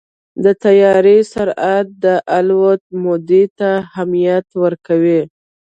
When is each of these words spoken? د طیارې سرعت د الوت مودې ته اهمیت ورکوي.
د 0.43 0.45
طیارې 0.63 1.17
سرعت 1.33 1.87
د 2.03 2.05
الوت 2.37 2.81
مودې 3.03 3.43
ته 3.59 3.69
اهمیت 3.83 4.47
ورکوي. 4.63 5.21